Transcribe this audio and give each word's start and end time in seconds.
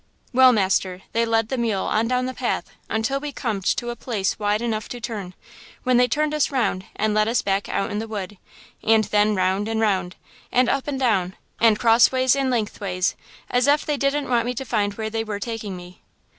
"Well, 0.33 0.51
master, 0.51 1.03
they 1.11 1.27
led 1.27 1.49
the 1.49 1.59
mule 1.59 1.83
on 1.83 2.07
down 2.07 2.25
the 2.25 2.33
path 2.33 2.71
until 2.89 3.19
we 3.19 3.31
comed 3.31 3.63
to 3.77 3.91
a 3.91 3.95
place 3.95 4.39
wide 4.39 4.59
enough 4.63 4.89
to 4.89 4.99
turn, 4.99 5.35
when 5.83 5.97
they 5.97 6.07
turned 6.07 6.33
us 6.33 6.49
round 6.49 6.85
and 6.95 7.13
led 7.13 7.27
us 7.27 7.43
back 7.43 7.69
outen 7.69 7.99
the 7.99 8.07
wood, 8.07 8.39
and 8.83 9.03
then 9.03 9.35
'round 9.35 9.67
and 9.67 9.79
round, 9.79 10.15
and 10.51 10.69
up 10.69 10.87
and 10.87 10.99
down, 10.99 11.35
and 11.59 11.77
crossways 11.77 12.35
and 12.35 12.49
lengthways, 12.49 13.15
as 13.51 13.67
ef 13.67 13.85
they 13.85 13.95
didn't 13.95 14.27
want 14.27 14.47
me 14.47 14.55
to 14.55 14.65
find 14.65 14.95
where 14.95 15.11
they 15.11 15.23
were 15.23 15.39
taking 15.39 15.77
me. 15.77 16.01